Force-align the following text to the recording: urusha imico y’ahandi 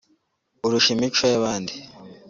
urusha 0.65 0.89
imico 0.95 1.23
y’ahandi 1.33 1.73